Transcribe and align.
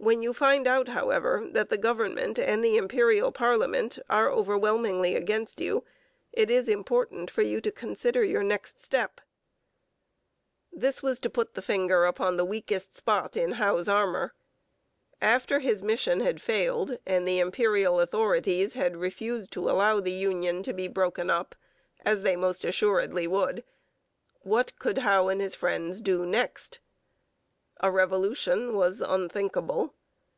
When 0.00 0.22
you 0.22 0.32
find 0.32 0.68
out, 0.68 0.86
however, 0.88 1.48
that 1.50 1.70
the 1.70 1.76
Government 1.76 2.38
and 2.38 2.62
the 2.64 2.76
Imperial 2.76 3.32
Parliament 3.32 3.98
are 4.08 4.30
overwhelmingly 4.30 5.16
against 5.16 5.60
you, 5.60 5.84
it 6.32 6.48
is 6.50 6.68
important 6.68 7.32
for 7.32 7.42
you 7.42 7.60
to 7.60 7.72
consider 7.72 8.24
the 8.24 8.44
next 8.44 8.80
step.' 8.80 9.20
This 10.72 11.02
was 11.02 11.18
to 11.18 11.28
put 11.28 11.54
the 11.54 11.60
finger 11.62 12.04
upon 12.04 12.36
the 12.36 12.44
weakest 12.44 12.94
spot 12.94 13.36
in 13.36 13.52
Howe's 13.54 13.88
armour. 13.88 14.34
After 15.20 15.58
his 15.58 15.82
mission 15.82 16.20
had 16.20 16.40
failed 16.40 16.98
and 17.04 17.26
the 17.26 17.40
Imperial 17.40 18.00
authorities 18.00 18.74
had 18.74 18.96
refused 18.96 19.52
to 19.54 19.68
allow 19.68 19.98
the 20.00 20.12
union 20.12 20.62
to 20.62 20.72
be 20.72 20.86
broken 20.86 21.28
up, 21.28 21.56
as 22.04 22.22
they 22.22 22.36
most 22.36 22.64
assuredly 22.64 23.26
would, 23.26 23.64
what 24.42 24.78
could 24.78 24.98
Howe 24.98 25.26
and 25.26 25.40
his 25.40 25.56
friends 25.56 26.00
do 26.00 26.24
next? 26.24 26.78
A 27.80 27.92
revolution 27.92 28.74
was 28.74 29.00
unthinkable. 29.00 29.94